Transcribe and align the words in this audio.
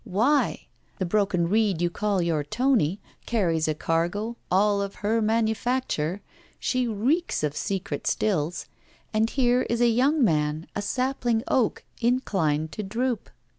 Why! 0.03 0.65
The 0.97 1.05
broken 1.05 1.47
reed 1.47 1.79
you 1.79 1.91
call 1.91 2.23
your 2.23 2.43
Tony 2.43 2.99
carries 3.27 3.67
a 3.67 3.75
cargo, 3.75 4.35
all 4.49 4.81
of 4.81 4.95
her 5.05 5.21
manufacture 5.21 6.23
she 6.57 6.87
reeks 6.87 7.43
of 7.43 7.55
secret 7.55 8.07
stills; 8.07 8.65
and 9.13 9.29
here 9.29 9.61
is 9.69 9.79
a 9.79 9.89
young 9.89 10.23
man 10.25 10.65
a 10.75 10.81
sapling 10.81 11.43
oak 11.47 11.83
inclined 11.99 12.71
to 12.71 12.81
droop. 12.81 13.29